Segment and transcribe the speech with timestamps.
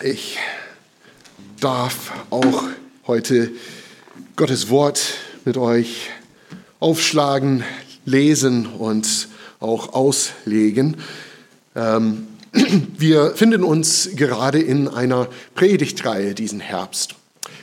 [0.00, 0.38] Ich
[1.58, 2.62] darf auch
[3.08, 3.50] heute
[4.36, 6.10] Gottes Wort mit euch
[6.78, 7.64] aufschlagen,
[8.04, 9.26] lesen und
[9.58, 10.98] auch auslegen.
[11.74, 12.28] Ähm,
[12.96, 17.16] wir finden uns gerade in einer Predigtreihe diesen Herbst.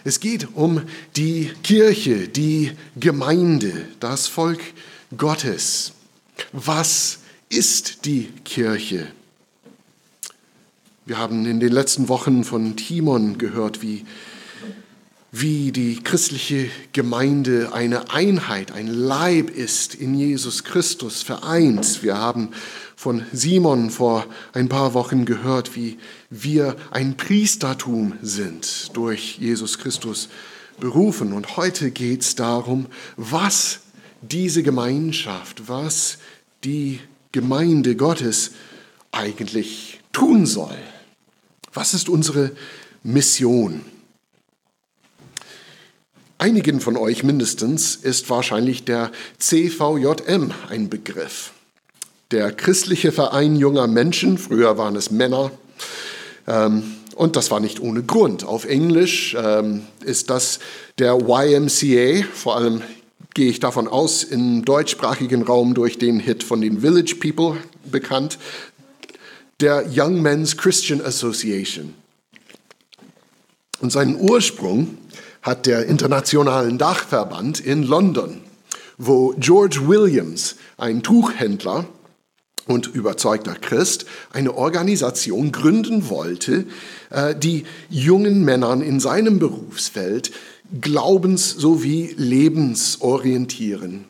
[0.04, 0.82] Es geht um
[1.16, 3.72] die Kirche, die Gemeinde,
[4.02, 4.60] das Volk
[5.16, 5.94] Gottes.
[6.52, 9.08] Was ist die Kirche?
[11.08, 14.06] Wir haben in den letzten Wochen von Timon gehört, wie,
[15.32, 22.02] wie die christliche Gemeinde eine Einheit, ein Leib ist in Jesus Christus vereint.
[22.02, 22.50] Wir haben
[22.96, 26.00] von Simon vor ein paar Wochen gehört, wie
[26.32, 30.28] wir ein Priestertum sind, durch Jesus Christus
[30.80, 31.34] berufen.
[31.34, 33.82] Und heute geht es darum, was
[34.24, 36.18] diese Gemeinschaft, was
[36.64, 37.00] die
[37.32, 38.54] Gemeinde Gottes
[39.12, 40.76] eigentlich tun soll.
[41.76, 42.52] Was ist unsere
[43.04, 43.82] Mission?
[46.38, 51.52] Einigen von euch mindestens ist wahrscheinlich der CVJM ein Begriff.
[52.32, 55.52] Der christliche Verein junger Menschen, früher waren es Männer,
[56.48, 58.46] ähm, und das war nicht ohne Grund.
[58.46, 60.60] Auf Englisch ähm, ist das
[60.98, 62.84] der YMCA, vor allem
[63.34, 68.38] gehe ich davon aus, im deutschsprachigen Raum durch den Hit von den Village People bekannt
[69.62, 71.94] der Young Men's Christian Association.
[73.80, 74.98] Und seinen Ursprung
[75.42, 78.42] hat der Internationalen Dachverband in London,
[78.98, 81.88] wo George Williams, ein Tuchhändler
[82.68, 86.66] und überzeugter Christ, eine Organisation gründen wollte,
[87.12, 90.32] äh, die jungen Männern in seinem Berufsfeld
[90.82, 94.06] Glaubens- sowie Lebensorientierung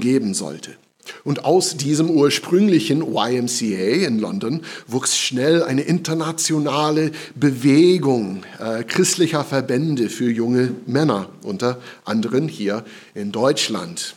[0.00, 0.76] geben sollte.
[1.24, 10.08] Und aus diesem ursprünglichen YMCA in London wuchs schnell eine internationale Bewegung äh, christlicher Verbände
[10.08, 14.14] für junge Männer, unter anderem hier in Deutschland,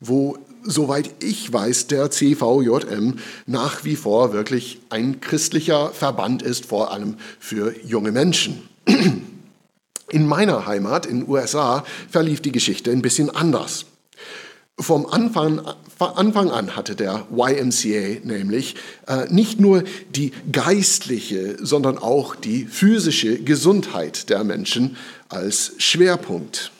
[0.00, 6.92] wo, soweit ich weiß, der CVJM nach wie vor wirklich ein christlicher Verband ist, vor
[6.92, 8.68] allem für junge Menschen.
[10.10, 13.86] In meiner Heimat in den USA verlief die Geschichte ein bisschen anders.
[14.80, 15.60] Vom Anfang,
[15.98, 18.76] Anfang an hatte der YMCA nämlich
[19.06, 24.96] äh, nicht nur die geistliche, sondern auch die physische Gesundheit der Menschen
[25.28, 26.72] als Schwerpunkt.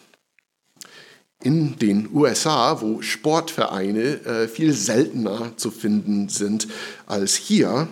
[1.43, 6.69] In den USA, wo Sportvereine äh, viel seltener zu finden sind
[7.07, 7.89] als hier,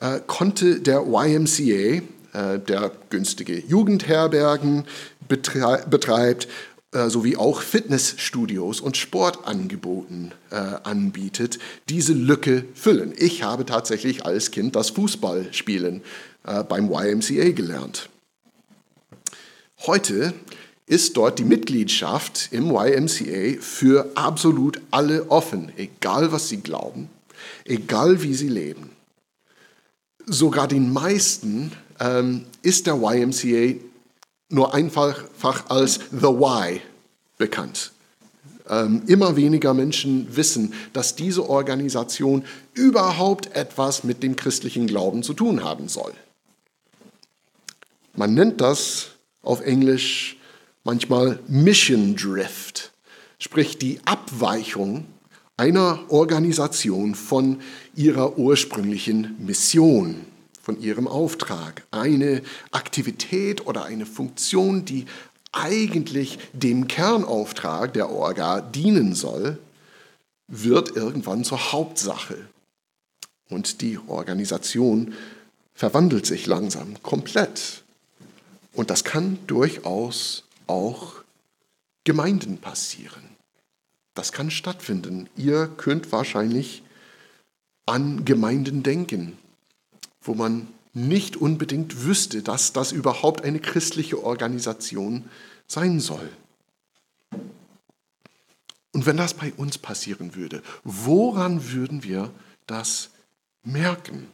[0.00, 2.02] äh, konnte der YMCA,
[2.32, 4.84] äh, der günstige Jugendherbergen
[5.28, 6.48] betreibt
[6.92, 11.58] äh, sowie auch Fitnessstudios und Sportangeboten äh, anbietet,
[11.90, 13.12] diese Lücke füllen.
[13.16, 16.02] Ich habe tatsächlich als Kind das Fußballspielen
[16.44, 18.08] äh, beim YMCA gelernt.
[19.86, 20.32] Heute
[20.86, 27.10] ist dort die Mitgliedschaft im YMCA für absolut alle offen, egal was sie glauben,
[27.66, 28.90] egal wie sie leben.
[30.24, 33.78] Sogar den meisten ähm, ist der YMCA
[34.48, 35.24] nur einfach
[35.68, 36.80] als The Why
[37.36, 37.92] bekannt.
[38.68, 42.44] Ähm, immer weniger Menschen wissen, dass diese Organisation
[42.74, 46.12] überhaupt etwas mit dem christlichen Glauben zu tun haben soll.
[48.14, 49.08] Man nennt das
[49.42, 50.36] auf Englisch
[50.84, 52.92] manchmal Mission Drift,
[53.38, 55.06] sprich die Abweichung
[55.56, 57.60] einer Organisation von
[57.94, 60.24] ihrer ursprünglichen Mission
[60.68, 61.86] von ihrem Auftrag.
[61.90, 62.42] Eine
[62.72, 65.06] Aktivität oder eine Funktion, die
[65.50, 69.56] eigentlich dem Kernauftrag der Orga dienen soll,
[70.46, 72.36] wird irgendwann zur Hauptsache.
[73.48, 75.14] Und die Organisation
[75.72, 77.82] verwandelt sich langsam komplett.
[78.74, 81.14] Und das kann durchaus auch
[82.04, 83.22] Gemeinden passieren.
[84.12, 85.30] Das kann stattfinden.
[85.34, 86.82] Ihr könnt wahrscheinlich
[87.86, 89.38] an Gemeinden denken,
[90.28, 95.24] wo man nicht unbedingt wüsste, dass das überhaupt eine christliche Organisation
[95.66, 96.28] sein soll.
[98.92, 102.30] Und wenn das bei uns passieren würde, woran würden wir
[102.66, 103.10] das
[103.64, 104.28] merken?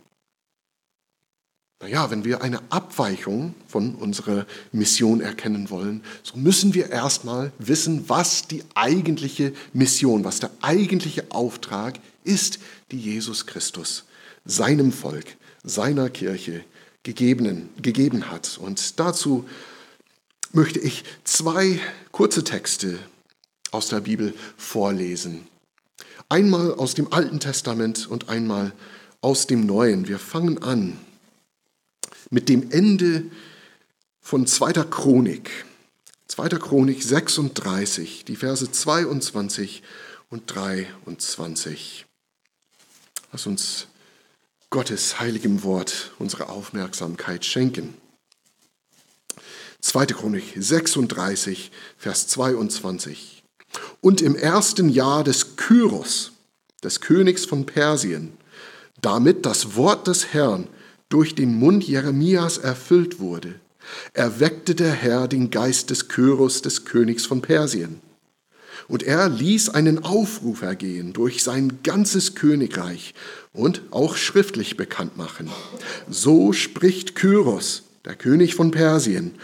[1.81, 8.09] Naja, wenn wir eine Abweichung von unserer Mission erkennen wollen, so müssen wir erstmal wissen,
[8.09, 12.59] was die eigentliche Mission, was der eigentliche Auftrag ist,
[12.91, 14.05] die Jesus Christus
[14.47, 16.65] seinem Volk seiner Kirche
[17.03, 18.59] gegeben, gegeben hat.
[18.59, 19.49] Und dazu
[20.53, 21.81] möchte ich zwei
[22.13, 22.99] kurze Texte
[23.71, 25.47] aus der Bibel vorlesen.
[26.29, 28.73] Einmal aus dem Alten Testament und einmal
[29.21, 30.07] aus dem Neuen.
[30.07, 30.99] Wir fangen an
[32.31, 33.25] mit dem Ende
[34.21, 34.73] von 2.
[34.85, 35.51] Chronik.
[36.29, 36.49] 2.
[36.51, 39.83] Chronik 36, die Verse 22
[40.31, 42.07] und 23.
[43.31, 43.87] Lass uns
[44.75, 47.95] Gottes heiligem Wort unsere Aufmerksamkeit schenken.
[49.83, 50.07] 2.
[50.07, 53.45] Chronik 36, Vers 22.
[54.01, 56.33] Und im ersten Jahr des Kyros,
[56.83, 58.33] des Königs von Persien,
[59.01, 60.67] damit das Wort des Herrn
[61.09, 63.61] durch den Mund Jeremias erfüllt wurde,
[64.13, 68.01] erweckte der Herr den Geist des Kyros, des Königs von Persien.
[68.89, 73.15] Und er ließ einen Aufruf ergehen durch sein ganzes Königreich
[73.53, 75.51] und auch schriftlich bekannt machen.
[76.09, 79.35] So spricht Kyros, der König von Persien,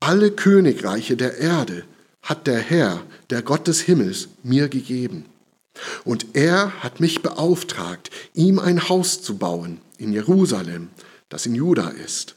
[0.00, 1.84] alle Königreiche der Erde
[2.22, 5.24] hat der Herr, der Gott des Himmels, mir gegeben.
[6.04, 10.88] Und er hat mich beauftragt, ihm ein Haus zu bauen in Jerusalem,
[11.28, 12.36] das in Juda ist.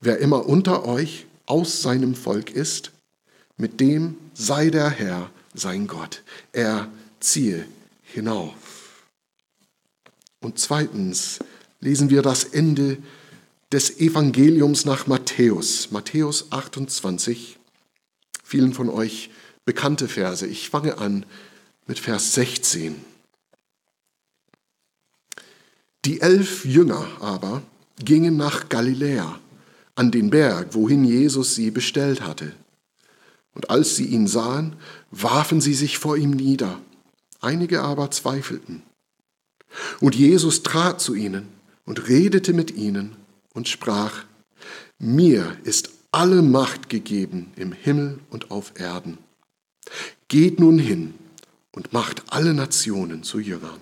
[0.00, 2.92] Wer immer unter euch aus seinem Volk ist,
[3.56, 6.22] mit dem sei der Herr sein Gott.
[6.52, 6.88] Er
[7.20, 7.66] ziehe
[8.02, 8.54] hinauf.
[10.40, 11.40] Und zweitens
[11.80, 12.98] lesen wir das Ende
[13.72, 17.58] des Evangeliums nach Matthäus, Matthäus 28,
[18.42, 19.30] vielen von euch
[19.64, 20.46] bekannte Verse.
[20.46, 21.26] Ich fange an
[21.86, 22.96] mit Vers 16.
[26.04, 27.62] Die elf Jünger aber
[28.02, 29.38] gingen nach Galiläa,
[29.94, 32.54] an den Berg, wohin Jesus sie bestellt hatte.
[33.58, 34.76] Und als sie ihn sahen,
[35.10, 36.80] warfen sie sich vor ihm nieder.
[37.40, 38.84] Einige aber zweifelten.
[39.98, 41.48] Und Jesus trat zu ihnen
[41.84, 43.16] und redete mit ihnen
[43.52, 44.24] und sprach,
[45.00, 49.18] mir ist alle Macht gegeben im Himmel und auf Erden.
[50.28, 51.14] Geht nun hin
[51.72, 53.80] und macht alle Nationen zu Jüngern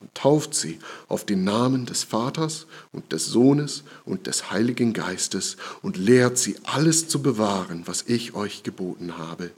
[0.00, 0.78] und tauft sie
[1.08, 6.56] auf den Namen des Vaters und des Sohnes und des Heiligen Geistes und lehrt sie
[6.64, 9.50] alles zu bewahren, was ich euch geboten habe.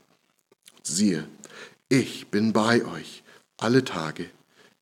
[0.83, 1.27] Siehe,
[1.89, 3.23] ich bin bei euch
[3.59, 4.31] alle Tage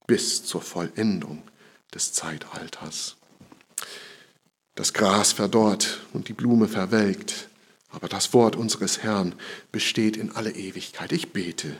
[0.07, 1.43] bis zur Vollendung
[1.95, 3.17] des Zeitalters.
[4.75, 7.49] Das Gras verdorrt und die Blume verwelkt,
[7.91, 9.35] aber das Wort unseres Herrn
[9.73, 11.11] besteht in alle Ewigkeit.
[11.11, 11.77] Ich bete.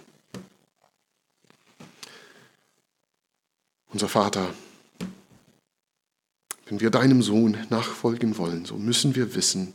[3.91, 4.53] Unser Vater,
[6.67, 9.73] wenn wir deinem Sohn nachfolgen wollen, so müssen wir wissen,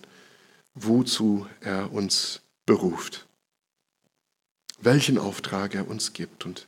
[0.76, 3.26] wozu er uns beruft,
[4.82, 6.46] welchen Auftrag er uns gibt.
[6.46, 6.68] Und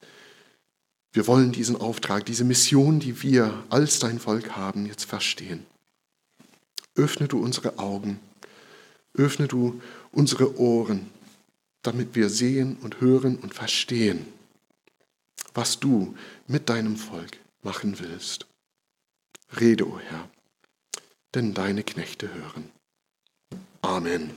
[1.14, 5.66] wir wollen diesen Auftrag, diese Mission, die wir als dein Volk haben, jetzt verstehen.
[6.96, 8.20] Öffne du unsere Augen,
[9.14, 9.82] öffne du
[10.12, 11.12] unsere Ohren,
[11.84, 14.26] damit wir sehen und hören und verstehen,
[15.54, 18.46] was du mit deinem Volk machen willst.
[19.60, 20.30] Rede, o oh Herr,
[21.34, 22.72] denn deine Knechte hören.
[23.82, 24.32] Amen.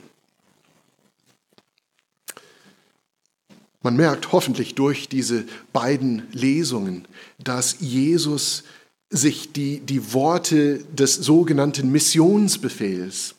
[3.81, 7.07] Man merkt hoffentlich durch diese beiden Lesungen,
[7.37, 8.63] dass Jesus
[9.09, 13.35] sich die, die Worte des sogenannten Missionsbefehls,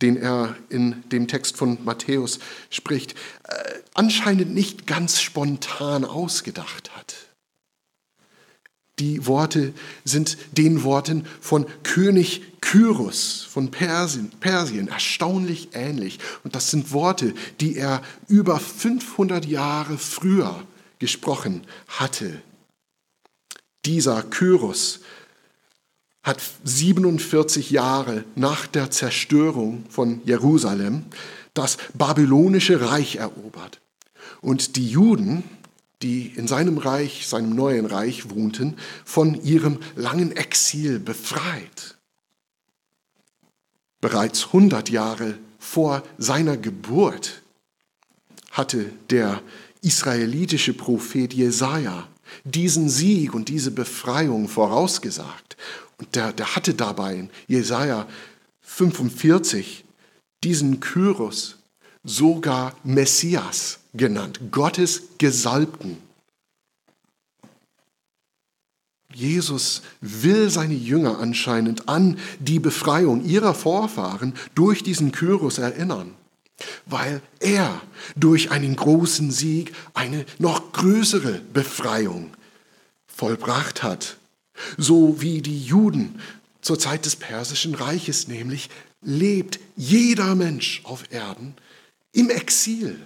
[0.00, 2.40] den er in dem Text von Matthäus
[2.70, 3.12] spricht,
[3.44, 3.54] äh,
[3.92, 7.14] anscheinend nicht ganz spontan ausgedacht hat.
[8.98, 9.72] Die Worte
[10.04, 16.18] sind den Worten von König Kyros von Persien, Persien erstaunlich ähnlich.
[16.44, 20.64] Und das sind Worte, die er über 500 Jahre früher
[20.98, 22.40] gesprochen hatte
[23.84, 25.00] dieser Kyros
[26.22, 31.04] hat 47 Jahre nach der Zerstörung von Jerusalem
[31.52, 33.80] das babylonische Reich erobert.
[34.40, 35.44] Und die Juden,
[36.04, 41.96] die in seinem Reich, seinem neuen Reich wohnten, von ihrem langen Exil befreit.
[44.02, 47.42] Bereits 100 Jahre vor seiner Geburt
[48.50, 49.40] hatte der
[49.80, 52.06] israelitische Prophet Jesaja
[52.44, 55.56] diesen Sieg und diese Befreiung vorausgesagt.
[55.96, 58.06] Und der, der hatte dabei in Jesaja
[58.60, 59.84] 45
[60.42, 61.56] diesen Kyros
[62.02, 65.98] sogar Messias genannt, Gottes Gesalbten.
[69.12, 76.14] Jesus will seine Jünger anscheinend an die Befreiung ihrer Vorfahren durch diesen Kyros erinnern
[76.86, 77.80] weil er
[78.16, 82.30] durch einen großen Sieg eine noch größere Befreiung
[83.06, 84.16] vollbracht hat.
[84.76, 86.20] So wie die Juden
[86.60, 88.70] zur Zeit des persischen Reiches nämlich
[89.02, 91.54] lebt jeder Mensch auf Erden
[92.12, 92.98] im Exil.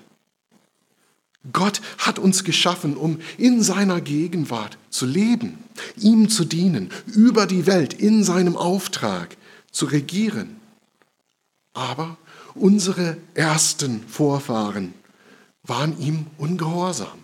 [1.52, 5.58] Gott hat uns geschaffen, um in seiner Gegenwart zu leben,
[5.96, 9.36] ihm zu dienen, über die Welt in seinem Auftrag
[9.70, 10.60] zu regieren.
[11.72, 12.16] Aber
[12.54, 14.94] unsere ersten Vorfahren
[15.62, 17.18] waren ihm ungehorsam.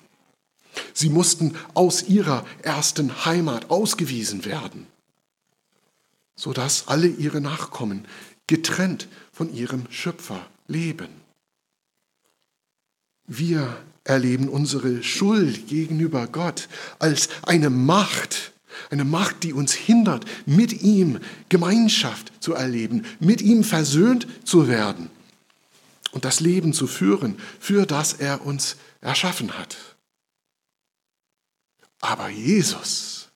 [0.92, 4.86] Sie mussten aus ihrer ersten Heimat ausgewiesen werden,
[6.36, 8.06] sodass alle ihre Nachkommen
[8.46, 11.08] getrennt von ihrem Schöpfer leben.
[13.26, 16.68] Wir erleben unsere Schuld gegenüber Gott
[16.98, 18.52] als eine Macht,
[18.90, 25.10] eine Macht, die uns hindert, mit ihm Gemeinschaft zu erleben, mit ihm versöhnt zu werden
[26.12, 29.76] und das Leben zu führen, für das er uns erschaffen hat.
[32.00, 33.30] Aber Jesus,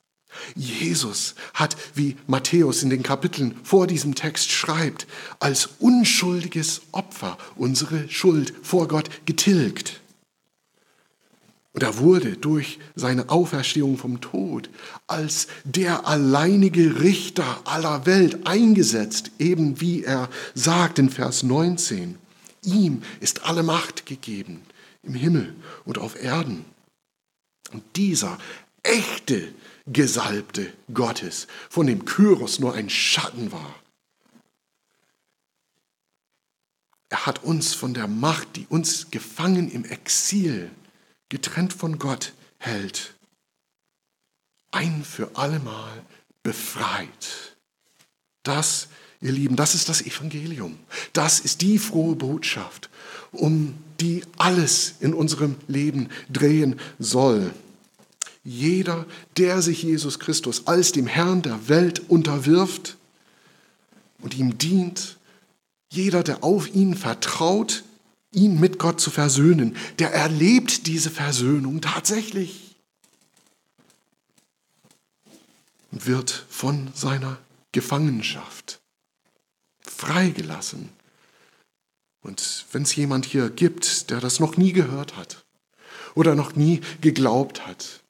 [0.54, 5.06] Jesus hat, wie Matthäus in den Kapiteln vor diesem Text schreibt,
[5.40, 10.00] als unschuldiges Opfer unsere Schuld vor Gott getilgt.
[11.78, 14.68] Und er wurde durch seine Auferstehung vom Tod
[15.06, 22.18] als der alleinige Richter aller Welt eingesetzt, eben wie er sagt in Vers 19.
[22.64, 24.62] Ihm ist alle Macht gegeben
[25.04, 25.54] im Himmel
[25.84, 26.64] und auf Erden.
[27.70, 28.38] Und dieser
[28.82, 29.46] echte
[29.86, 33.76] Gesalbte Gottes, von dem Kyros nur ein Schatten war,
[37.08, 40.72] er hat uns von der Macht, die uns gefangen im Exil
[41.28, 43.14] getrennt von Gott hält,
[44.70, 46.02] ein für allemal
[46.42, 47.56] befreit.
[48.42, 48.88] Das,
[49.20, 50.78] ihr Lieben, das ist das Evangelium.
[51.12, 52.88] Das ist die frohe Botschaft,
[53.32, 57.52] um die alles in unserem Leben drehen soll.
[58.44, 59.06] Jeder,
[59.36, 62.96] der sich Jesus Christus als dem Herrn der Welt unterwirft
[64.20, 65.18] und ihm dient,
[65.90, 67.82] jeder, der auf ihn vertraut,
[68.32, 72.76] ihn mit Gott zu versöhnen, der erlebt diese Versöhnung tatsächlich
[75.90, 77.38] und wird von seiner
[77.72, 78.80] Gefangenschaft
[79.80, 80.90] freigelassen.
[82.20, 85.44] Und wenn es jemand hier gibt, der das noch nie gehört hat
[86.14, 88.02] oder noch nie geglaubt hat,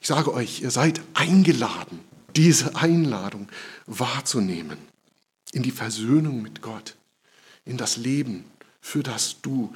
[0.00, 2.00] ich sage euch, ihr seid eingeladen,
[2.34, 3.48] diese Einladung
[3.86, 4.78] wahrzunehmen
[5.52, 6.96] in die Versöhnung mit Gott,
[7.64, 8.44] in das Leben
[8.82, 9.74] für das du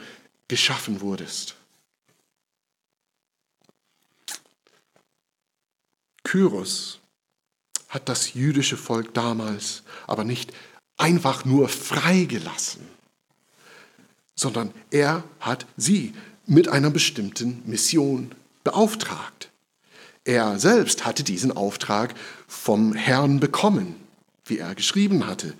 [0.48, 1.54] geschaffen wurdest.
[6.24, 6.98] Kyros
[7.88, 10.52] hat das jüdische Volk damals aber nicht
[10.98, 12.86] einfach nur freigelassen,
[14.34, 16.12] sondern er hat sie
[16.46, 18.34] mit einer bestimmten Mission
[18.64, 19.50] beauftragt.
[20.24, 22.14] Er selbst hatte diesen Auftrag
[22.48, 23.94] vom Herrn bekommen,
[24.44, 25.54] wie er geschrieben hatte.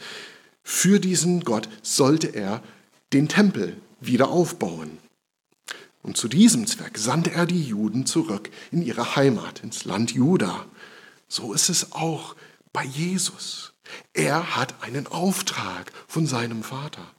[0.65, 2.63] Für diesen Gott sollte er
[3.13, 4.99] den Tempel wieder aufbauen.
[6.03, 10.67] Und zu diesem Zweck sandte er die Juden zurück in ihre Heimat, ins Land Juda.
[11.29, 12.37] So ist es auch
[12.73, 13.73] bei Jesus.
[14.13, 17.11] Er hat einen Auftrag von seinem Vater.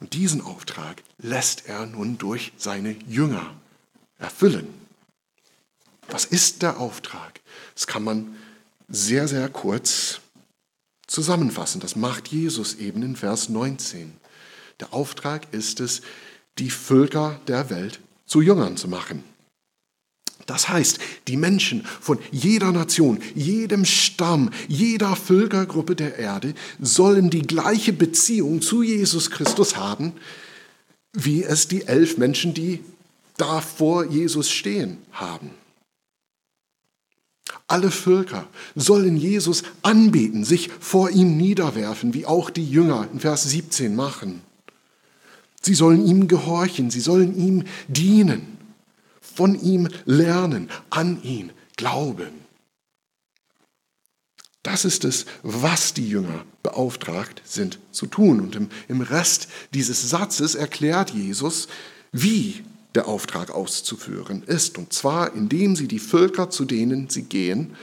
[0.00, 3.54] Und diesen Auftrag lässt er nun durch seine Jünger
[4.18, 4.66] erfüllen.
[6.08, 7.40] Was ist der Auftrag?
[7.74, 8.36] Das kann man
[8.88, 10.20] sehr, sehr kurz
[11.12, 11.80] zusammenfassen.
[11.80, 14.12] Das macht Jesus eben in Vers 19.
[14.80, 16.02] Der Auftrag ist es,
[16.58, 19.22] die Völker der Welt zu Jüngern zu machen.
[20.46, 27.42] Das heißt, die Menschen von jeder Nation, jedem Stamm, jeder Völkergruppe der Erde sollen die
[27.42, 30.14] gleiche Beziehung zu Jesus Christus haben,
[31.12, 32.80] wie es die elf Menschen, die
[33.36, 35.50] da vor Jesus stehen, haben.
[37.72, 43.44] Alle Völker sollen Jesus anbeten, sich vor ihm niederwerfen, wie auch die Jünger in Vers
[43.44, 44.42] 17 machen.
[45.62, 48.58] Sie sollen ihm gehorchen, sie sollen ihm dienen,
[49.22, 52.42] von ihm lernen, an ihn glauben.
[54.62, 58.42] Das ist es, was die Jünger beauftragt sind zu tun.
[58.42, 61.68] Und im, im Rest dieses Satzes erklärt Jesus,
[62.12, 62.64] wie
[62.94, 64.78] der Auftrag auszuführen ist.
[64.78, 67.76] Und zwar, indem sie die Völker, zu denen sie gehen,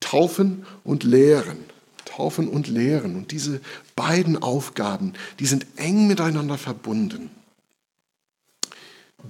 [0.00, 1.58] taufen und lehren.
[2.04, 3.16] Taufen und lehren.
[3.16, 3.60] Und diese
[3.96, 7.30] beiden Aufgaben, die sind eng miteinander verbunden.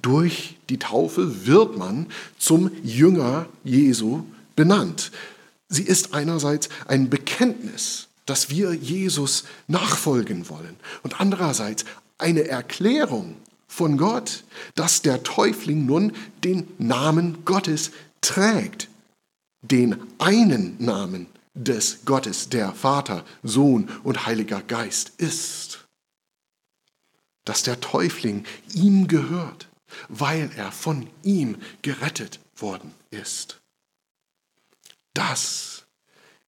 [0.00, 2.06] Durch die Taufe wird man
[2.38, 4.24] zum Jünger Jesu
[4.56, 5.12] benannt.
[5.68, 11.84] Sie ist einerseits ein Bekenntnis, dass wir Jesus nachfolgen wollen und andererseits
[12.18, 13.36] eine Erklärung
[13.72, 16.12] von Gott, dass der Täufling nun
[16.44, 18.88] den Namen Gottes trägt,
[19.62, 25.86] den einen Namen des Gottes, der Vater, Sohn und Heiliger Geist ist.
[27.46, 29.68] Dass der Täufling ihm gehört,
[30.10, 33.62] weil er von ihm gerettet worden ist.
[35.14, 35.84] Das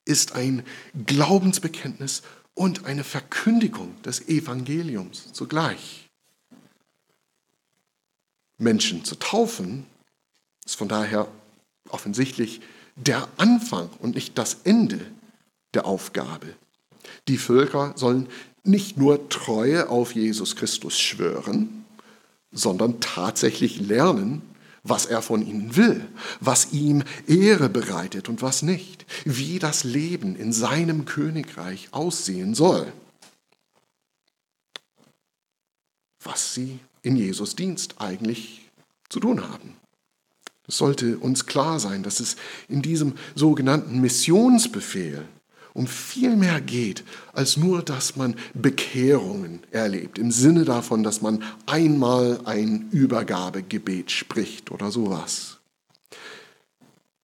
[0.04, 0.62] ist ein
[1.06, 6.03] Glaubensbekenntnis und eine Verkündigung des Evangeliums zugleich.
[8.58, 9.86] Menschen zu taufen
[10.64, 11.28] ist von daher
[11.90, 12.60] offensichtlich
[12.96, 15.00] der Anfang und nicht das Ende
[15.74, 16.54] der Aufgabe.
[17.28, 18.28] Die Völker sollen
[18.62, 21.84] nicht nur Treue auf Jesus Christus schwören,
[22.50, 24.42] sondern tatsächlich lernen,
[24.84, 26.06] was er von ihnen will,
[26.40, 32.92] was ihm Ehre bereitet und was nicht, wie das Leben in seinem Königreich aussehen soll,
[36.22, 38.68] was sie in Jesus Dienst eigentlich
[39.08, 39.76] zu tun haben.
[40.66, 42.36] Es sollte uns klar sein, dass es
[42.68, 45.28] in diesem sogenannten Missionsbefehl
[45.74, 51.42] um viel mehr geht, als nur, dass man Bekehrungen erlebt, im Sinne davon, dass man
[51.66, 55.58] einmal ein Übergabegebet spricht oder sowas.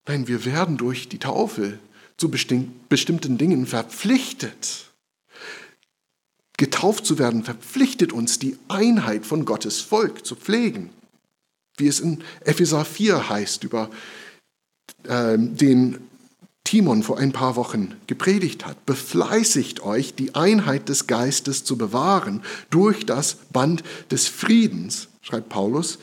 [0.05, 1.79] Nein, wir werden durch die Taufe
[2.17, 4.90] zu bestimmten Dingen verpflichtet.
[6.61, 10.91] Getauft zu werden verpflichtet uns, die Einheit von Gottes Volk zu pflegen.
[11.75, 13.89] Wie es in Epheser 4 heißt über
[15.05, 15.97] äh, den
[16.63, 18.85] Timon vor ein paar Wochen gepredigt hat.
[18.85, 25.97] Befleißigt euch, die Einheit des Geistes zu bewahren durch das Band des Friedens, schreibt Paulus,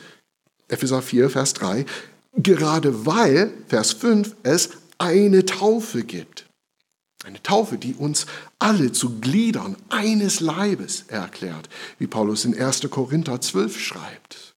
[0.67, 1.85] Epheser 4, Vers 3,
[2.35, 6.48] gerade weil, Vers 5, es eine Taufe gibt.
[7.29, 8.25] Eine Taufe, die uns
[8.57, 11.69] alle zu Gliedern eines Leibes erklärt,
[11.99, 12.89] wie Paulus in 1.
[12.89, 14.55] Korinther 12 schreibt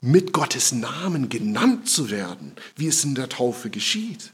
[0.00, 4.32] mit Gottes Namen genannt zu werden, wie es in der Taufe geschieht.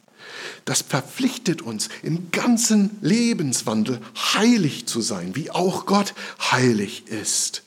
[0.65, 6.15] Das verpflichtet uns im ganzen Lebenswandel heilig zu sein, wie auch Gott
[6.53, 7.65] heilig ist.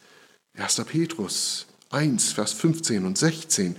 [0.57, 0.83] 1.
[0.85, 3.75] Petrus 1, Vers 15 und 16.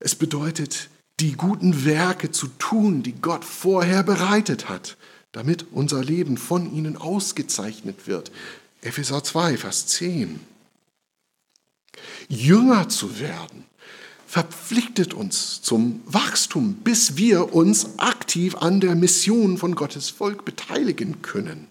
[0.00, 4.96] Es bedeutet, die guten Werke zu tun, die Gott vorher bereitet hat,
[5.32, 8.30] damit unser Leben von ihnen ausgezeichnet wird.
[8.82, 10.40] Epheser 2, Vers 10.
[12.28, 13.64] Jünger zu werden,
[14.26, 21.22] verpflichtet uns zum Wachstum, bis wir uns aktiv an der Mission von Gottes Volk beteiligen
[21.22, 21.68] können.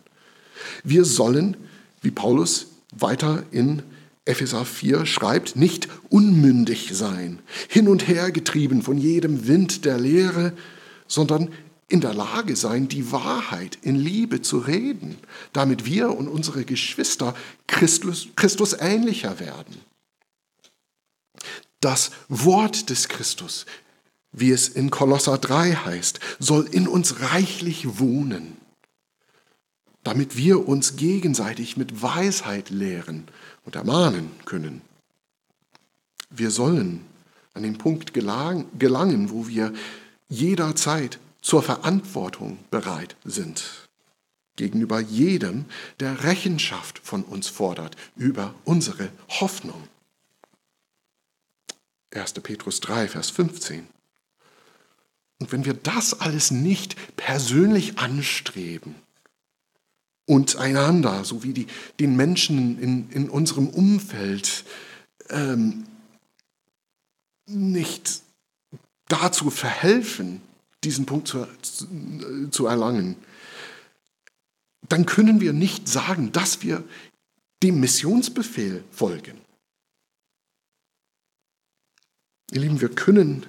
[0.83, 1.57] Wir sollen,
[2.01, 3.83] wie Paulus weiter in
[4.25, 10.53] Epheser 4 schreibt, nicht unmündig sein, hin und her getrieben von jedem Wind der Lehre,
[11.07, 11.49] sondern
[11.87, 15.17] in der Lage sein, die Wahrheit in Liebe zu reden,
[15.53, 17.35] damit wir und unsere Geschwister
[17.67, 19.77] Christus, Christus ähnlicher werden.
[21.79, 23.67] Das Wort des Christus,
[24.31, 28.57] wie es in Kolosser 3 heißt, soll in uns reichlich wohnen,
[30.03, 33.27] damit wir uns gegenseitig mit Weisheit lehren
[33.65, 34.81] und ermahnen können.
[36.29, 37.05] Wir sollen
[37.53, 39.73] an den Punkt gelangen, wo wir
[40.29, 43.85] jederzeit zur Verantwortung bereit sind
[44.55, 45.65] gegenüber jedem,
[45.99, 49.87] der Rechenschaft von uns fordert über unsere Hoffnung.
[52.13, 52.33] 1.
[52.33, 53.87] Petrus 3, Vers 15.
[55.39, 58.95] Und wenn wir das alles nicht persönlich anstreben
[60.25, 61.67] und einander sowie die,
[61.99, 64.65] den Menschen in, in unserem Umfeld
[65.29, 65.85] ähm,
[67.47, 68.21] nicht
[69.07, 70.41] dazu verhelfen,
[70.83, 71.47] diesen Punkt zu,
[72.51, 73.15] zu erlangen,
[74.89, 76.83] dann können wir nicht sagen, dass wir
[77.63, 79.39] dem Missionsbefehl folgen.
[82.51, 83.45] Ihr Lieben, wir können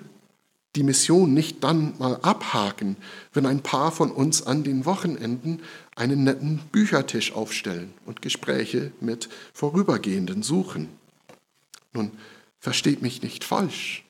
[0.74, 2.96] die Mission nicht dann mal abhaken,
[3.32, 5.62] wenn ein paar von uns an den Wochenenden
[5.96, 10.88] einen netten Büchertisch aufstellen und Gespräche mit Vorübergehenden suchen.
[11.92, 12.12] Nun,
[12.60, 14.04] versteht mich nicht falsch.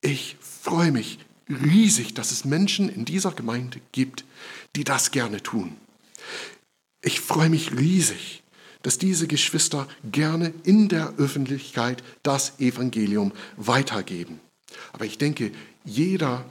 [0.00, 4.24] Ich freue mich riesig, dass es Menschen in dieser Gemeinde gibt,
[4.76, 5.76] die das gerne tun.
[7.02, 8.42] Ich freue mich riesig,
[8.82, 14.40] dass diese Geschwister gerne in der Öffentlichkeit das Evangelium weitergeben.
[14.92, 15.52] Aber ich denke,
[15.84, 16.44] jeder,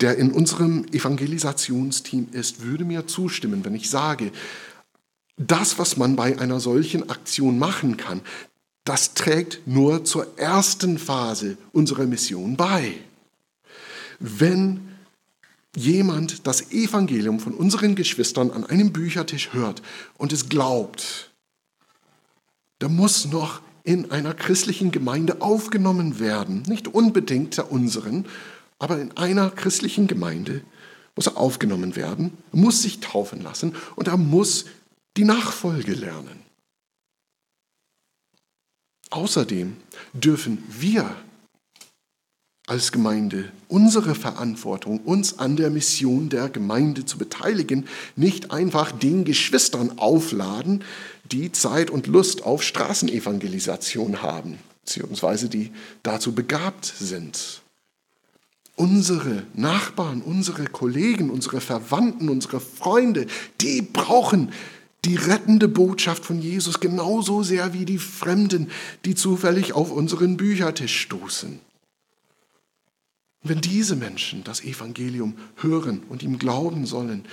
[0.00, 4.30] der in unserem Evangelisationsteam ist, würde mir zustimmen, wenn ich sage,
[5.36, 8.20] das, was man bei einer solchen Aktion machen kann,
[8.84, 12.94] das trägt nur zur ersten Phase unserer Mission bei.
[14.18, 14.88] Wenn
[15.76, 19.82] jemand das Evangelium von unseren Geschwistern an einem Büchertisch hört
[20.16, 21.30] und es glaubt,
[22.78, 26.62] da muss noch in einer christlichen Gemeinde aufgenommen werden.
[26.66, 28.26] Nicht unbedingt der unseren,
[28.78, 30.62] aber in einer christlichen Gemeinde
[31.16, 34.66] muss er aufgenommen werden, muss sich taufen lassen und er muss
[35.16, 36.42] die Nachfolge lernen.
[39.10, 39.76] Außerdem
[40.12, 41.16] dürfen wir
[42.68, 49.24] als Gemeinde unsere Verantwortung, uns an der Mission der Gemeinde zu beteiligen, nicht einfach den
[49.24, 50.84] Geschwistern aufladen,
[51.32, 57.62] die Zeit und Lust auf Straßenevangelisation haben, beziehungsweise die dazu begabt sind.
[58.78, 63.26] Unsere Nachbarn, unsere Kollegen, unsere Verwandten, unsere Freunde,
[63.60, 64.52] die brauchen
[65.04, 68.70] die rettende Botschaft von Jesus genauso sehr wie die Fremden,
[69.04, 71.58] die zufällig auf unseren Büchertisch stoßen.
[73.42, 77.24] Wenn diese Menschen das Evangelium hören und ihm glauben sollen,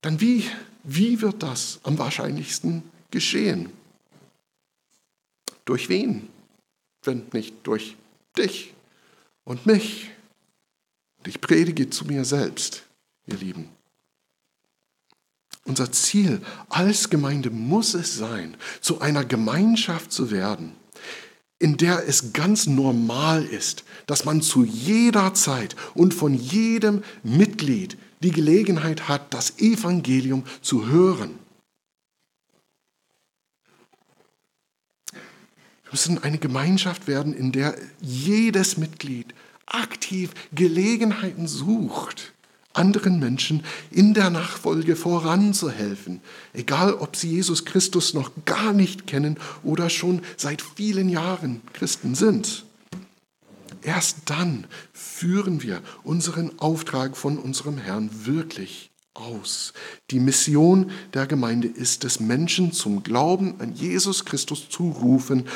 [0.00, 0.42] dann wie,
[0.82, 2.82] wie wird das am wahrscheinlichsten
[3.12, 3.70] geschehen?
[5.66, 6.28] Durch wen?
[7.04, 7.94] Wenn nicht durch
[8.36, 8.74] dich
[9.44, 10.10] und mich.
[11.26, 12.84] Ich predige zu mir selbst,
[13.26, 13.70] ihr Lieben.
[15.64, 20.74] Unser Ziel als Gemeinde muss es sein, zu einer Gemeinschaft zu werden,
[21.58, 27.96] in der es ganz normal ist, dass man zu jeder Zeit und von jedem Mitglied
[28.22, 31.38] die Gelegenheit hat, das Evangelium zu hören.
[35.12, 39.32] Wir müssen eine Gemeinschaft werden, in der jedes Mitglied
[39.66, 42.32] aktiv Gelegenheiten sucht,
[42.72, 46.20] anderen Menschen in der Nachfolge voranzuhelfen,
[46.52, 52.14] egal ob sie Jesus Christus noch gar nicht kennen oder schon seit vielen Jahren Christen
[52.14, 52.64] sind.
[53.82, 59.72] Erst dann führen wir unseren Auftrag von unserem Herrn wirklich aus.
[60.10, 65.46] Die Mission der Gemeinde ist es, Menschen zum Glauben an Jesus Christus zu rufen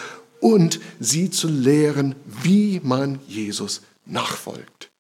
[0.40, 4.90] und sie zu lehren, wie man Jesus nachfolgt.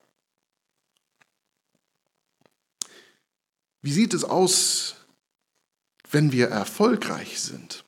[3.82, 4.96] Wie sieht es aus,
[6.10, 7.84] wenn wir erfolgreich sind?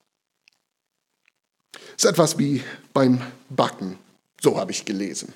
[1.97, 3.99] Es ist etwas wie beim Backen,
[4.41, 5.33] so habe ich gelesen.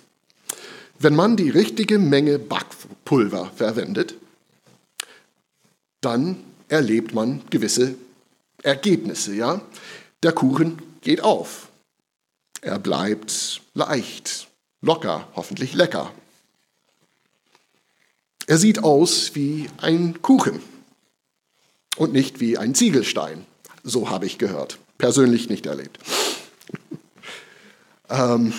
[0.98, 4.14] Wenn man die richtige Menge Backpulver verwendet,
[6.00, 7.96] dann erlebt man gewisse
[8.62, 9.60] Ergebnisse, ja?
[10.22, 11.68] Der Kuchen geht auf.
[12.62, 14.48] Er bleibt leicht,
[14.84, 16.12] locker, hoffentlich lecker.
[18.46, 20.60] Er sieht aus wie ein Kuchen
[21.96, 23.46] und nicht wie ein Ziegelstein.
[23.82, 24.78] So habe ich gehört.
[24.98, 25.98] Persönlich nicht erlebt.
[28.10, 28.52] ähm,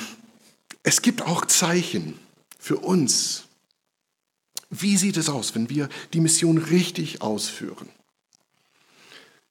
[0.82, 2.20] es gibt auch Zeichen
[2.58, 3.44] für uns.
[4.72, 7.90] Wie sieht es aus, wenn wir die Mission richtig ausführen?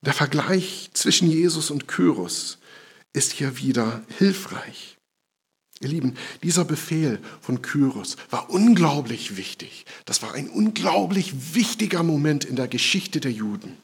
[0.01, 2.59] Der Vergleich zwischen Jesus und Kyros
[3.13, 4.99] ist hier wieder hilfreich.
[5.85, 9.85] Ihr Lieben, dieser Befehl von Kyros war unglaublich wichtig.
[10.07, 13.77] Das war ein unglaublich wichtiger Moment in der Geschichte der Juden.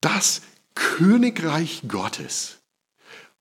[0.00, 0.42] Das
[0.76, 2.58] Königreich Gottes.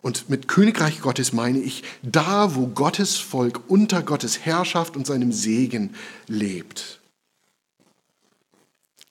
[0.02, 5.32] Und mit Königreich Gottes meine ich da, wo Gottes Volk unter Gottes Herrschaft und seinem
[5.32, 5.93] Segen
[6.26, 7.00] lebt.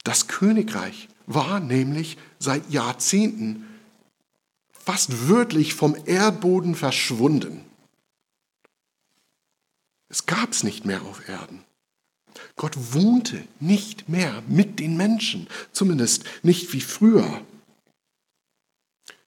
[0.02, 3.64] Das Königreich war nämlich seit Jahrzehnten
[4.86, 7.64] fast wörtlich vom Erdboden verschwunden.
[10.08, 11.64] Es gab es nicht mehr auf Erden.
[12.54, 17.42] Gott wohnte nicht mehr mit den Menschen, zumindest nicht wie früher.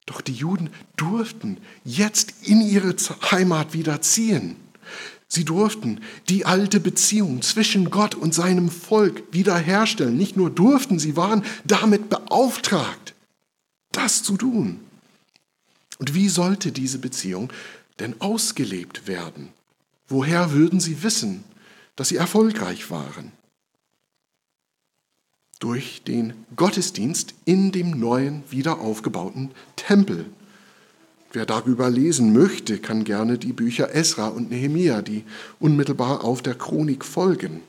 [0.06, 2.96] Doch die Juden durften jetzt in ihre
[3.30, 4.56] Heimat wieder ziehen.
[5.28, 10.18] Sie durften die alte Beziehung zwischen Gott und seinem Volk wiederherstellen.
[10.18, 13.14] Nicht nur durften, sie waren damit beauftragt,
[13.92, 14.80] das zu tun.
[16.00, 17.52] Und wie sollte diese Beziehung
[18.00, 19.50] denn ausgelebt werden?
[20.08, 21.44] Woher würden sie wissen,
[21.96, 23.32] dass sie erfolgreich waren?
[25.60, 30.26] Durch den Gottesdienst in dem neuen, wieder aufgebauten Tempel.
[31.34, 35.26] Wer darüber lesen möchte, kann gerne die Bücher Esra und Nehemia, die
[35.60, 37.62] unmittelbar auf der Chronik folgen,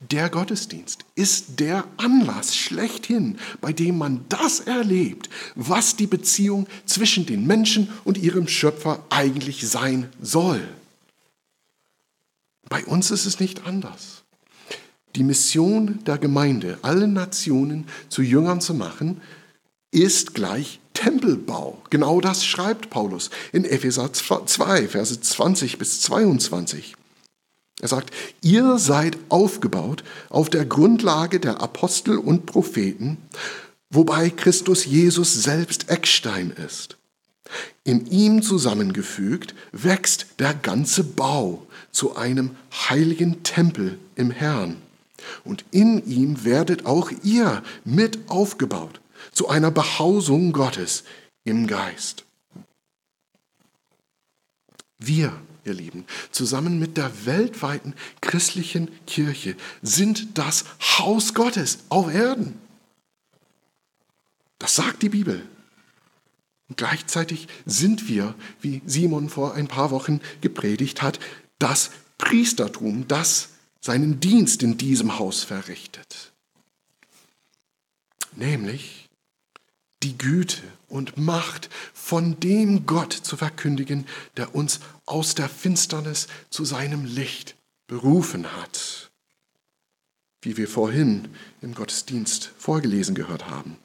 [0.00, 7.26] der Gottesdienst ist der Anlass schlechthin, bei dem man das erlebt, was die Beziehung zwischen
[7.26, 10.66] den Menschen und ihrem Schöpfer eigentlich sein soll.
[12.68, 14.22] Bei uns ist es nicht anders.
[15.16, 19.20] Die Mission der Gemeinde, alle Nationen zu Jüngern zu machen,
[19.90, 21.82] ist gleich Tempelbau.
[21.90, 26.94] Genau das schreibt Paulus in Epheser 2, Verse 20 bis 22.
[27.80, 28.10] Er sagt,
[28.42, 33.18] ihr seid aufgebaut auf der Grundlage der Apostel und Propheten,
[33.90, 36.96] wobei Christus Jesus selbst Eckstein ist.
[37.84, 42.50] In ihm zusammengefügt wächst der ganze Bau zu einem
[42.88, 44.76] heiligen Tempel im Herrn.
[45.44, 49.00] Und in ihm werdet auch ihr mit aufgebaut
[49.32, 51.04] zu einer Behausung Gottes
[51.44, 52.24] im Geist.
[54.98, 55.32] Wir,
[55.64, 60.64] ihr Lieben, zusammen mit der weltweiten christlichen Kirche sind das
[60.98, 62.58] Haus Gottes auf Erden.
[64.58, 65.46] Das sagt die Bibel.
[66.68, 71.18] Und gleichzeitig sind wir, wie Simon vor ein paar Wochen gepredigt hat,
[71.58, 76.32] das Priestertum, das seinen Dienst in diesem Haus verrichtet.
[78.36, 79.09] Nämlich
[80.02, 86.64] die Güte und Macht von dem Gott zu verkündigen, der uns aus der Finsternis zu
[86.64, 89.10] seinem Licht berufen hat,
[90.42, 91.28] wie wir vorhin
[91.60, 93.76] im Gottesdienst vorgelesen gehört haben.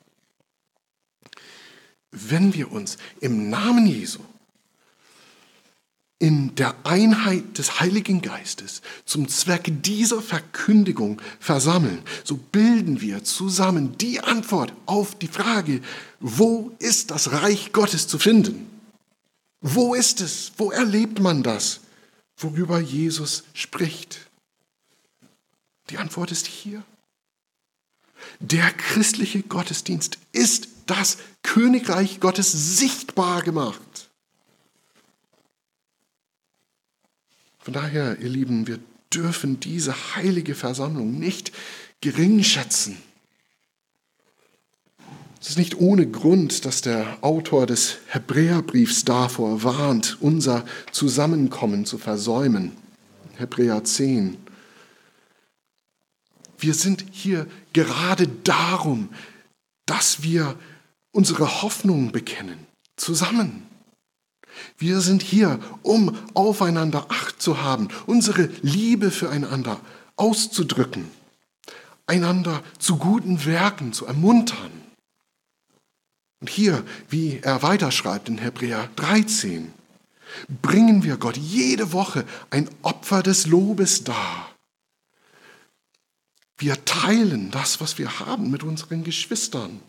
[2.11, 4.21] Wenn wir uns im Namen Jesu
[6.17, 13.97] in der Einheit des Heiligen Geistes zum Zweck dieser Verkündigung versammeln, so bilden wir zusammen
[13.97, 15.81] die Antwort auf die Frage,
[16.21, 18.67] wo ist das Reich Gottes zu finden?
[19.61, 20.53] Wo ist es?
[20.57, 21.81] Wo erlebt man das,
[22.37, 24.29] worüber Jesus spricht?
[25.89, 26.83] Die Antwort ist hier.
[28.39, 34.04] Der christliche Gottesdienst ist das Königreich Gottes sichtbar gemacht.
[37.65, 38.77] Von daher, ihr Lieben, wir
[39.11, 41.51] dürfen diese heilige Versammlung nicht
[41.99, 42.95] gering schätzen.
[45.41, 51.97] Es ist nicht ohne Grund, dass der Autor des Hebräerbriefs davor warnt, unser Zusammenkommen zu
[51.97, 52.73] versäumen.
[53.37, 54.37] Hebräer 10.
[56.59, 59.09] Wir sind hier gerade darum,
[59.87, 60.55] dass wir
[61.11, 62.59] unsere Hoffnung bekennen,
[62.95, 63.63] zusammen.
[64.77, 69.79] Wir sind hier, um aufeinander Acht zu haben, unsere Liebe füreinander
[70.15, 71.09] auszudrücken,
[72.07, 74.71] einander zu guten Werken zu ermuntern.
[76.41, 79.73] Und hier, wie er weiterschreibt in Hebräer 13,
[80.61, 84.51] bringen wir Gott jede Woche ein Opfer des Lobes dar.
[86.57, 89.81] Wir teilen das, was wir haben, mit unseren Geschwistern.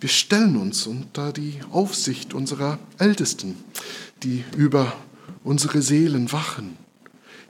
[0.00, 3.56] Wir stellen uns unter die Aufsicht unserer Ältesten,
[4.22, 4.92] die über
[5.42, 6.76] unsere Seelen wachen.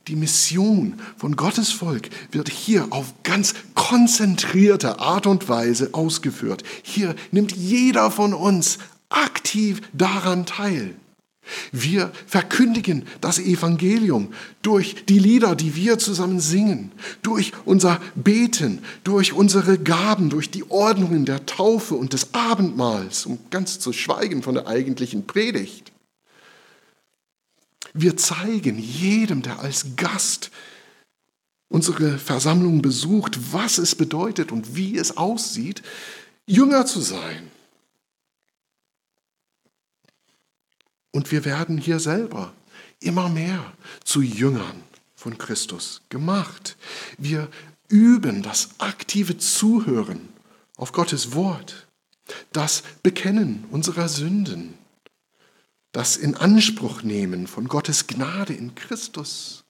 [0.07, 6.63] Die Mission von Gottes Volk wird hier auf ganz konzentrierte Art und Weise ausgeführt.
[6.83, 8.79] Hier nimmt jeder von uns
[9.11, 10.95] aktiv daran teil.
[11.73, 14.33] Wir verkündigen das Evangelium
[14.63, 20.69] durch die Lieder, die wir zusammen singen, durch unser Beten, durch unsere Gaben, durch die
[20.71, 25.93] Ordnungen der Taufe und des Abendmahls, um ganz zu schweigen von der eigentlichen Predigt.
[27.95, 30.51] Wir zeigen jedem, der als Gast
[31.69, 35.83] unsere Versammlung besucht, was es bedeutet und wie es aussieht,
[36.47, 37.51] Jünger zu sein
[41.11, 42.53] Und wir werden hier selber
[43.01, 43.73] immer mehr
[44.05, 44.83] zu Jüngern
[45.15, 46.77] von Christus gemacht.
[47.17, 47.49] Wir
[47.89, 50.29] üben das aktive Zuhören
[50.77, 51.87] auf Gottes Wort,
[52.53, 54.75] das Bekennen unserer Sünden,
[55.93, 59.65] das in Anspruch nehmen von Gottes Gnade in Christus,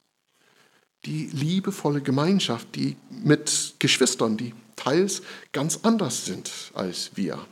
[1.05, 5.23] die liebevolle Gemeinschaft, die mit Geschwistern, die teils
[5.53, 7.47] ganz anders sind als wir.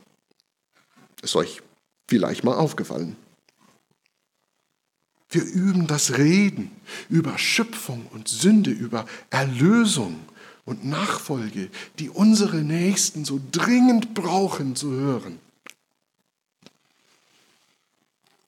[1.22, 1.62] Ist euch
[2.08, 3.16] vielleicht mal aufgefallen.
[5.28, 6.70] Wir üben das Reden
[7.08, 10.20] über Schöpfung und Sünde, über Erlösung
[10.64, 15.38] und Nachfolge, die unsere Nächsten so dringend brauchen zu hören.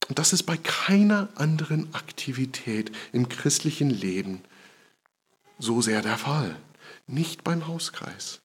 [0.08, 4.40] Und das ist bei keiner anderen Aktivität im christlichen Leben
[5.58, 6.56] so sehr der Fall.
[7.06, 8.40] Nicht beim Hauskreis,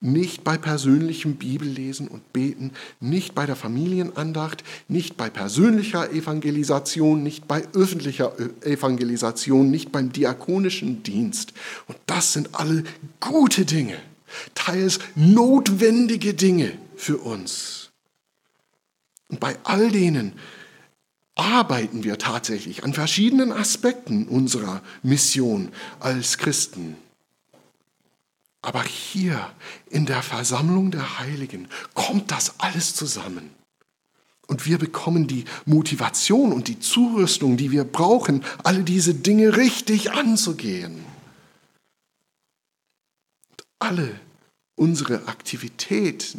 [0.00, 7.48] nicht bei persönlichem Bibellesen und Beten, nicht bei der Familienandacht, nicht bei persönlicher Evangelisation, nicht
[7.48, 8.32] bei öffentlicher
[8.62, 11.52] Evangelisation, nicht beim diakonischen Dienst.
[11.86, 12.84] Und das sind alle
[13.20, 13.96] gute Dinge,
[14.54, 17.90] teils notwendige Dinge für uns.
[19.28, 20.32] Und bei all denen
[21.34, 26.96] arbeiten wir tatsächlich an verschiedenen Aspekten unserer Mission als Christen.
[28.66, 29.48] Aber hier
[29.90, 33.50] in der Versammlung der Heiligen kommt das alles zusammen.
[34.48, 40.10] Und wir bekommen die Motivation und die Zurüstung, die wir brauchen, alle diese Dinge richtig
[40.10, 41.04] anzugehen.
[43.50, 44.18] Und alle
[44.74, 46.36] unsere Aktivität,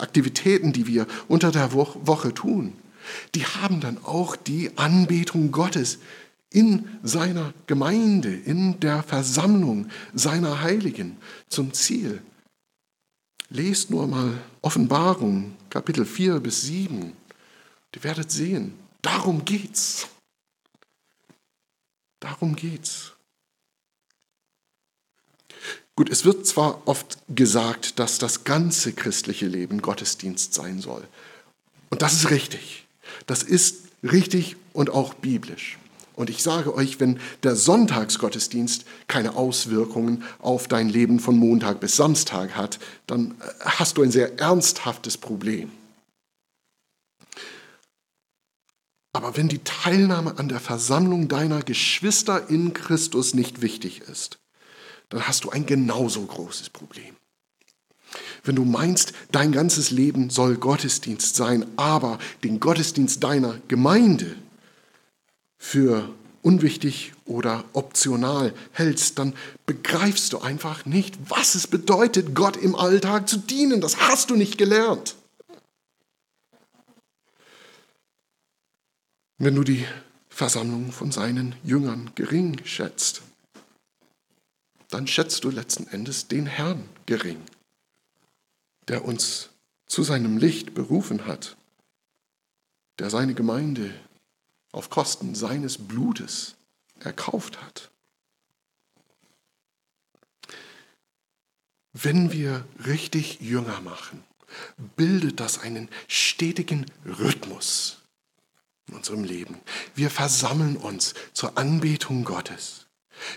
[0.00, 2.72] Aktivitäten, die wir unter der Woche tun,
[3.34, 5.98] die haben dann auch die Anbetung Gottes
[6.52, 11.16] in seiner Gemeinde, in der Versammlung seiner Heiligen
[11.48, 12.22] zum Ziel.
[13.48, 17.12] Lest nur mal Offenbarung, Kapitel 4 bis 7.
[17.94, 20.06] Ihr werdet sehen, Darum geht's.
[22.20, 23.12] Darum geht's.
[25.96, 31.06] Gut, es wird zwar oft gesagt, dass das ganze christliche Leben Gottesdienst sein soll.
[31.90, 32.86] Und das ist richtig.
[33.26, 35.78] Das ist richtig und auch biblisch.
[36.14, 41.96] Und ich sage euch, wenn der Sonntagsgottesdienst keine Auswirkungen auf dein Leben von Montag bis
[41.96, 45.70] Samstag hat, dann äh, hast du ein sehr ernsthaftes Problem.
[49.14, 54.38] Aber wenn die Teilnahme an der Versammlung deiner Geschwister in Christus nicht wichtig ist,
[55.10, 57.16] dann hast du ein genauso großes Problem.
[58.44, 64.36] Wenn du meinst, dein ganzes Leben soll Gottesdienst sein, aber den Gottesdienst deiner Gemeinde
[65.62, 69.32] für unwichtig oder optional hältst, dann
[69.64, 73.80] begreifst du einfach nicht, was es bedeutet, Gott im Alltag zu dienen.
[73.80, 75.14] Das hast du nicht gelernt.
[79.38, 79.86] Wenn du die
[80.28, 83.22] Versammlung von seinen Jüngern gering schätzt,
[84.90, 87.40] dann schätzt du letzten Endes den Herrn gering,
[88.88, 89.50] der uns
[89.86, 91.56] zu seinem Licht berufen hat,
[92.98, 93.94] der seine Gemeinde
[94.72, 96.56] auf Kosten seines Blutes
[97.00, 97.90] erkauft hat.
[101.92, 104.24] Wenn wir richtig Jünger machen,
[104.96, 107.98] bildet das einen stetigen Rhythmus
[108.88, 109.60] in unserem Leben.
[109.94, 112.86] Wir versammeln uns zur Anbetung Gottes.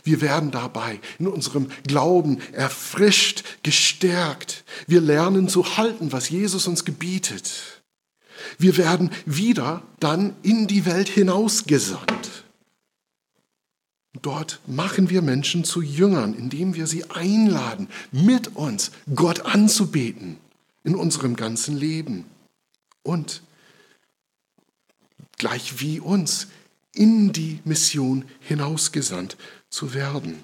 [0.03, 4.63] Wir werden dabei in unserem Glauben erfrischt, gestärkt.
[4.87, 7.74] Wir lernen zu halten, was Jesus uns gebietet.
[8.57, 12.43] Wir werden wieder dann in die Welt hinausgesandt.
[14.21, 20.37] Dort machen wir Menschen zu Jüngern, indem wir sie einladen, mit uns Gott anzubeten
[20.83, 22.25] in unserem ganzen Leben.
[23.03, 23.41] Und
[25.37, 26.47] gleich wie uns
[26.93, 29.37] in die Mission hinausgesandt
[29.69, 30.41] zu werden.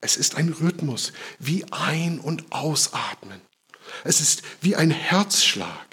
[0.00, 3.40] Es ist ein Rhythmus wie ein- und ausatmen.
[4.04, 5.91] Es ist wie ein Herzschlag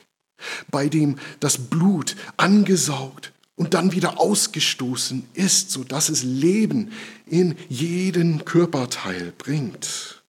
[0.72, 6.92] bei dem das Blut angesaugt und dann wieder ausgestoßen ist, sodass es Leben
[7.26, 10.24] in jeden Körperteil bringt.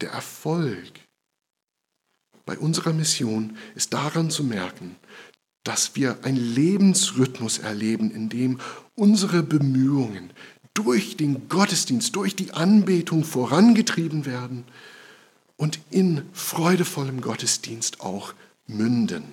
[0.00, 0.92] Der Erfolg
[2.46, 4.96] bei unserer Mission ist daran zu merken,
[5.64, 8.60] dass wir einen Lebensrhythmus erleben, in dem
[8.94, 10.30] unsere Bemühungen
[10.74, 14.64] durch den Gottesdienst, durch die Anbetung vorangetrieben werden
[15.56, 18.34] und in freudevollem Gottesdienst auch
[18.66, 19.24] münden.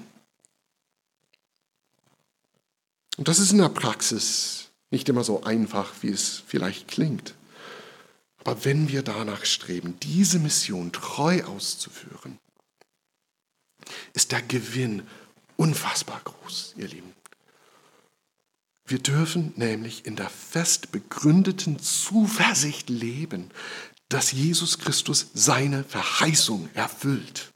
[3.17, 7.35] Und das ist in der Praxis nicht immer so einfach, wie es vielleicht klingt.
[8.43, 12.39] Aber wenn wir danach streben, diese Mission treu auszuführen,
[14.13, 15.03] ist der Gewinn
[15.57, 17.13] unfassbar groß, ihr Lieben.
[18.85, 23.51] Wir dürfen nämlich in der fest begründeten Zuversicht leben,
[24.09, 27.50] dass Jesus Christus seine Verheißung erfüllt.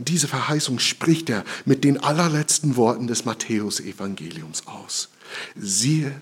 [0.00, 5.10] Und diese Verheißung spricht er mit den allerletzten Worten des Matthäusevangeliums aus.
[5.54, 6.18] Siehe,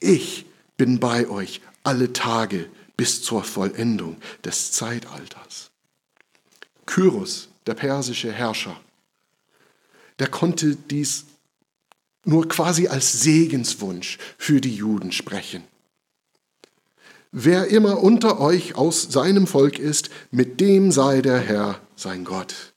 [0.00, 5.70] ich bin bei euch alle Tage bis zur Vollendung des Zeitalters.
[6.86, 8.80] Kyros, der persische Herrscher,
[10.18, 11.26] der konnte dies
[12.24, 15.62] nur quasi als Segenswunsch für die Juden sprechen.
[17.30, 22.69] Wer immer unter euch aus seinem Volk ist, mit dem sei der Herr sein Gott.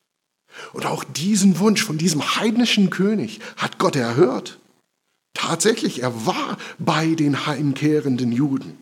[0.74, 4.60] Und auch diesen Wunsch von diesem heidnischen König hat Gott erhört.
[5.34, 8.78] Tatsächlich, er war bei den heimkehrenden Juden.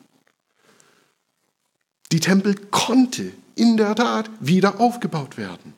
[2.12, 5.74] Die Tempel konnte in der Tat wieder aufgebaut werden.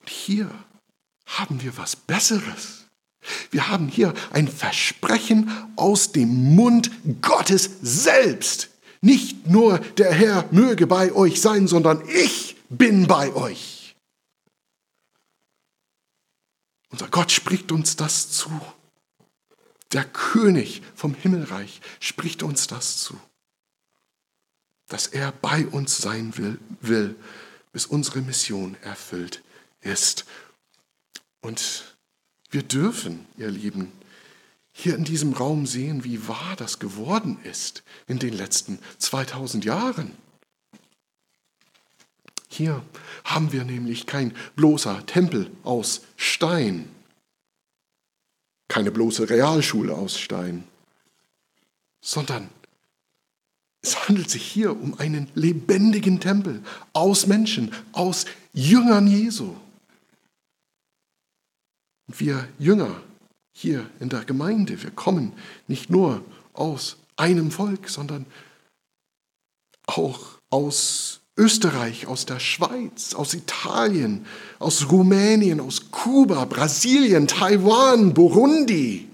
[0.00, 0.50] Und hier
[1.26, 2.84] haben wir was Besseres.
[3.50, 6.90] Wir haben hier ein Versprechen aus dem Mund
[7.22, 8.68] Gottes selbst.
[9.00, 13.96] Nicht nur der Herr möge bei euch sein, sondern ich bin bei euch.
[16.90, 18.50] Unser Gott spricht uns das zu.
[19.92, 23.20] Der König vom Himmelreich spricht uns das zu.
[24.88, 27.16] Dass er bei uns sein will, will
[27.72, 29.42] bis unsere Mission erfüllt
[29.80, 30.24] ist.
[31.40, 31.96] Und
[32.50, 33.92] wir dürfen, ihr Lieben,
[34.72, 40.16] hier in diesem Raum sehen, wie wahr das geworden ist in den letzten 2000 Jahren.
[42.48, 42.82] Hier
[43.24, 46.88] haben wir nämlich kein bloßer Tempel aus Stein,
[48.68, 50.64] keine bloße Realschule aus Stein,
[52.00, 52.48] sondern
[53.82, 59.54] es handelt sich hier um einen lebendigen Tempel aus Menschen, aus Jüngern Jesu.
[62.08, 63.00] Und wir Jünger
[63.52, 65.32] hier in der Gemeinde, wir kommen
[65.68, 68.26] nicht nur aus einem Volk, sondern
[69.86, 74.24] auch aus Österreich, aus der Schweiz, aus Italien,
[74.58, 79.08] aus Rumänien, aus Kuba, Brasilien, Taiwan, Burundi.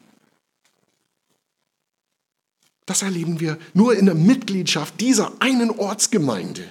[2.87, 6.65] Das erleben wir nur in der Mitgliedschaft dieser einen Ortsgemeinde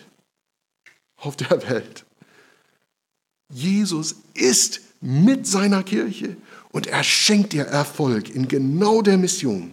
[1.18, 2.06] auf der Welt.
[3.50, 6.38] Jesus ist mit seiner Kirche
[6.72, 9.72] und er schenkt ihr Erfolg in genau der Mission,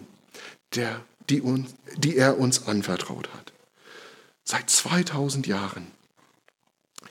[0.75, 3.48] der, die, uns, die er uns anvertraut hat.
[4.51, 5.85] Seit 2000 Jahren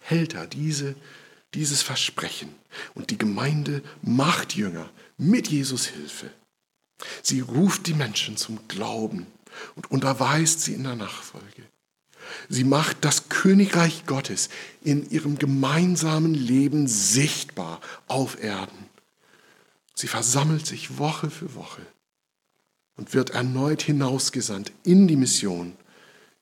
[0.01, 0.97] hält er diese,
[1.55, 2.53] dieses Versprechen
[2.97, 6.33] und die Gemeinde macht Jünger mit Jesus Hilfe.
[7.23, 9.29] Sie ruft die Menschen zum Glauben
[9.77, 11.63] und unterweist sie in der Nachfolge.
[12.49, 14.49] Sie macht das Königreich Gottes
[14.83, 18.91] in ihrem gemeinsamen Leben sichtbar auf Erden.
[19.95, 21.87] Sie versammelt sich Woche für Woche
[22.97, 25.77] und wird erneut hinausgesandt in die Mission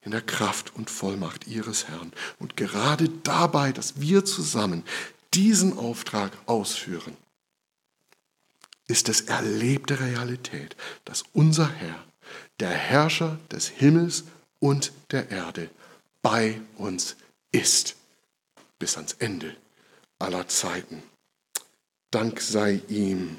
[0.07, 2.13] in der Kraft und Vollmacht ihres Herrn.
[2.39, 4.85] Und gerade dabei, dass wir zusammen
[5.35, 7.17] diesen Auftrag ausführen,
[8.87, 12.05] ist es erlebte Realität, dass unser Herr,
[12.61, 14.25] der Herrscher des Himmels
[14.61, 15.69] und der Erde,
[16.23, 17.17] bei uns
[17.51, 17.97] ist
[18.79, 19.57] bis ans Ende
[20.21, 21.03] aller Zeiten.
[22.13, 23.37] Dank sei ihm.